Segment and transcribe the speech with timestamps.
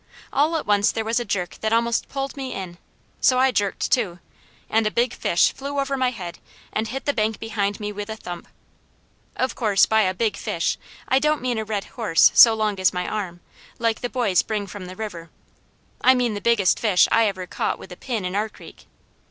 [0.33, 2.79] All at once there was a jerk that almost pulled me in,
[3.19, 4.17] so I jerked too,
[4.67, 6.39] and a big fish flew over my head
[6.73, 8.47] and hit the bank behind me with a thump.
[9.35, 12.91] Of course by a big fish I don't mean a red horse so long as
[12.91, 13.41] my arm,
[13.77, 15.29] like the boys bring from the river;
[16.01, 18.87] I mean the biggest fish I ever caught with a pin in our creek.